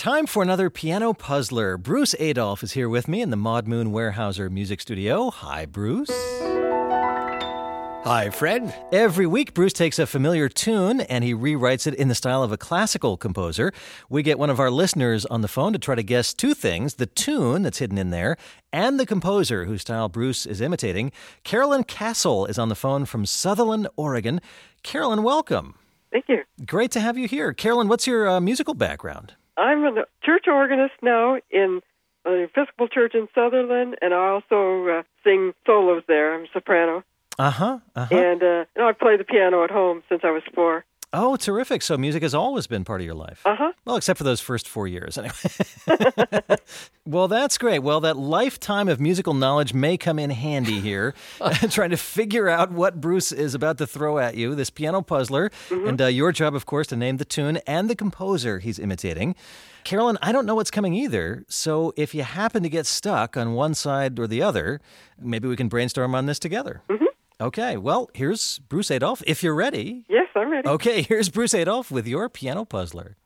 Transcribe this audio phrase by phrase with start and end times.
[0.00, 1.76] Time for another piano puzzler.
[1.76, 5.28] Bruce Adolphe is here with me in the Maud Moon Weyerhaeuser Music Studio.
[5.30, 6.08] Hi, Bruce.
[8.04, 8.74] Hi, Fred.
[8.92, 12.50] Every week, Bruce takes a familiar tune and he rewrites it in the style of
[12.50, 13.74] a classical composer.
[14.08, 16.94] We get one of our listeners on the phone to try to guess two things
[16.94, 18.38] the tune that's hidden in there
[18.72, 21.12] and the composer whose style Bruce is imitating.
[21.44, 24.40] Carolyn Cassil is on the phone from Sutherlin, Oregon.
[24.82, 25.74] Carolyn, welcome.
[26.10, 26.44] Thank you.
[26.64, 27.52] Great to have you here.
[27.52, 29.34] Carolyn, what's your uh, musical background?
[29.60, 31.80] I'm a church organist now in
[32.24, 36.34] the Episcopal Church in Sutherlin, and I also uh, sing solos there.
[36.34, 37.04] I'm a soprano.
[37.38, 38.14] Uh-huh, uh-huh.
[38.14, 40.84] And uh, you know, I play the piano at home since I was four.
[41.12, 41.82] Oh, terrific.
[41.82, 43.42] So music has always been part of your life.
[43.44, 43.72] Uh-huh.
[43.84, 46.56] Well, except for those first four years, anyway.
[47.04, 47.80] well, that's great.
[47.80, 51.14] Well, that lifetime of musical knowledge may come in handy here,
[51.70, 55.50] trying to figure out what Bruce is about to throw at you, this piano puzzler.
[55.68, 55.88] Mm-hmm.
[55.88, 59.34] And uh, your job, of course, to name the tune and the composer he's imitating.
[59.82, 61.44] Carolyn, I don't know what's coming either.
[61.48, 64.80] So if you happen to get stuck on one side or the other,
[65.18, 66.82] maybe we can brainstorm on this together.
[66.88, 67.06] Mm-hmm.
[67.40, 69.22] Okay, well, here's Bruce Adolphe.
[69.26, 70.04] If you're ready.
[70.10, 70.68] Yes, I'm ready.
[70.68, 73.16] Okay, here's Bruce Adolphe with your piano puzzler.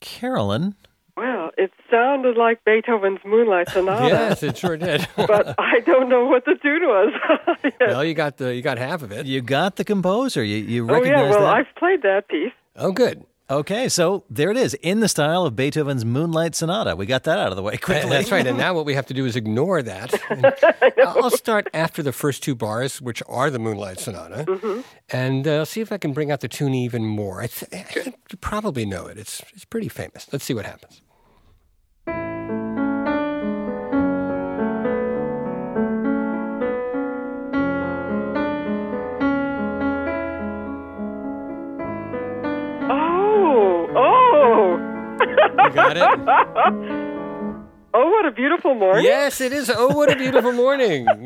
[0.00, 0.74] Carolyn.
[1.56, 5.06] Well, it sounded like Beethoven's Moonlight Sonata, yes, it sure did.
[5.16, 7.12] but I don't know what the tune was.
[7.64, 7.90] Yes.
[7.90, 9.26] well, you got the you got half of it.
[9.26, 10.42] You got the composer.
[10.44, 11.54] You, you recognize oh yeah, well that?
[11.56, 12.52] I've played that piece.
[12.76, 13.24] Oh, good.
[13.50, 16.96] Okay, so there it is, in the style of Beethoven's Moonlight Sonata.
[16.96, 18.10] We got that out of the way quickly.
[18.10, 18.46] That's right.
[18.46, 20.14] And now what we have to do is ignore that.
[21.06, 24.80] I'll start after the first two bars, which are the Moonlight Sonata, Mm-hmm.
[25.10, 27.40] and uh, see if I can bring out the tune even more.
[27.42, 29.16] I, th- I think you probably know it.
[29.18, 30.26] It's it's pretty famous.
[30.32, 31.02] Let's see what happens.
[45.50, 46.02] You got it.
[47.94, 48.10] oh!
[48.10, 49.04] What a beautiful morning!
[49.04, 49.70] yes, it is.
[49.74, 51.06] Oh, what a beautiful morning!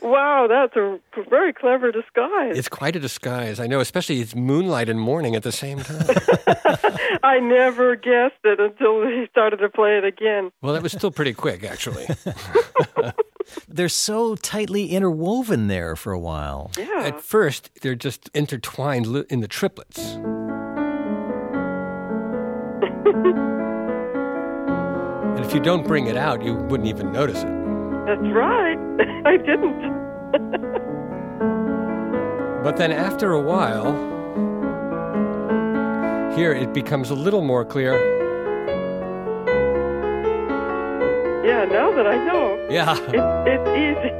[0.00, 2.56] Wow, that's a very clever disguise.
[2.56, 3.60] It's quite a disguise.
[3.60, 6.06] I know, especially it's moonlight and morning at the same time.
[7.22, 10.50] I never guessed it until he started to play it again.
[10.62, 12.06] well, that was still pretty quick, actually.
[13.68, 16.70] They're so tightly interwoven there for a while.
[16.78, 17.02] Yeah.
[17.04, 20.18] At first, they're just intertwined in the triplets.
[25.36, 27.48] And if you don't bring it out, you wouldn't even notice it.
[28.06, 28.78] That's right.
[29.26, 29.98] I didn't.
[32.62, 33.92] But then after a while,
[36.36, 37.94] here it becomes a little more clear.
[41.44, 42.94] Yeah, now that I know, Yeah.
[42.98, 44.12] it's it's easy.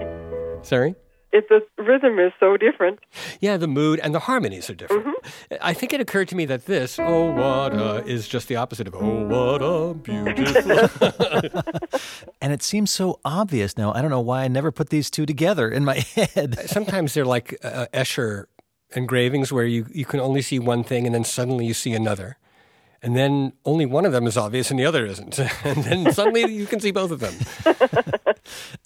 [0.63, 0.95] Sorry?
[1.39, 2.99] It, the rhythm is so different.
[3.41, 5.07] Yeah, the mood and the harmonies are different.
[5.07, 5.55] Mm-hmm.
[5.61, 8.89] I think it occurred to me that this, oh, what a, is just the opposite
[8.89, 11.61] of, oh, what a beautiful.
[12.41, 13.93] And it seems so obvious now.
[13.93, 16.59] I don't know why I never put these two together in my head.
[16.67, 18.47] Sometimes they're like uh, Escher
[18.97, 22.39] engravings where you, you can only see one thing and then suddenly you see another.
[23.03, 25.39] And then only one of them is obvious and the other isn't.
[25.65, 27.35] and then suddenly you can see both of them.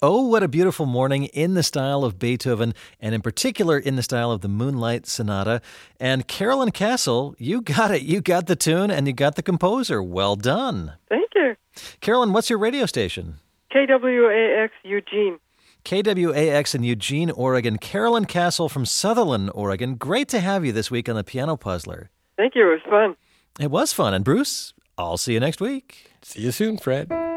[0.01, 4.03] Oh, what a beautiful morning in the style of Beethoven, and in particular in the
[4.03, 5.61] style of the Moonlight Sonata.
[5.99, 8.01] And Carolyn Cassil, you got it.
[8.01, 10.03] You got the tune and you got the composer.
[10.03, 10.93] Well done.
[11.07, 11.55] Thank you.
[12.01, 13.35] Carolyn, what's your radio station?
[13.73, 15.39] KWAX Eugene.
[15.85, 17.77] KWAX in Eugene, Oregon.
[17.77, 19.95] Carolyn Cassil from Sutherlin, Oregon.
[19.95, 22.09] Great to have you this week on the Piano Puzzler.
[22.37, 22.69] Thank you.
[22.69, 23.15] It was fun.
[23.59, 24.13] It was fun.
[24.13, 26.11] And Bruce, I'll see you next week.
[26.21, 27.32] See you soon, Fred.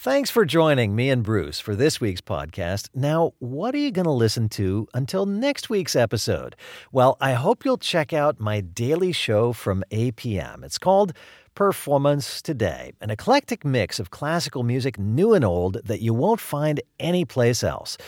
[0.00, 2.88] Thanks for joining me and Bruce for this week's podcast.
[2.94, 6.54] Now, what are you going to listen to until next week's episode?
[6.92, 10.62] Well, I hope you'll check out my daily show from APM.
[10.62, 11.14] It's called
[11.56, 16.80] Performance Today, an eclectic mix of classical music, new and old, that you won't find
[17.00, 17.98] anyplace else.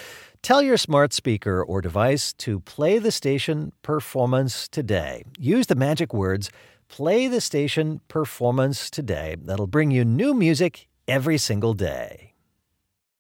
[0.42, 5.25] Tell your smart speaker or device to play the station Performance Today.
[5.40, 6.52] Use the magic words
[6.87, 9.37] Play the station Performance Today.
[9.40, 12.29] That'll bring you new music every single day.